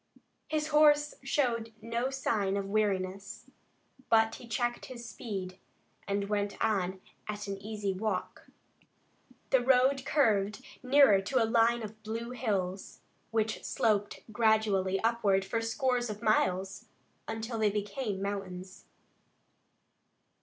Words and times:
His 0.47 0.69
horse 0.69 1.13
showed 1.21 1.73
no 1.79 2.09
signs 2.09 2.57
of 2.57 2.65
weariness, 2.65 3.45
but 4.09 4.33
he 4.33 4.47
checked 4.47 4.87
his 4.87 5.07
speed, 5.07 5.59
and 6.07 6.27
went 6.27 6.57
on 6.59 6.99
at 7.27 7.47
an 7.47 7.59
easy 7.61 7.93
walk. 7.93 8.47
The 9.51 9.59
road 9.61 10.03
curved 10.03 10.65
nearer 10.81 11.21
to 11.21 11.43
a 11.43 11.45
line 11.45 11.83
of 11.83 12.01
blue 12.01 12.31
hills, 12.31 13.01
which 13.29 13.63
sloped 13.63 14.21
gradually 14.31 14.99
upward 15.01 15.45
for 15.45 15.61
scores 15.61 16.09
of 16.09 16.23
miles, 16.23 16.87
until 17.27 17.59
they 17.59 17.69
became 17.69 18.23
mountains. 18.23 18.85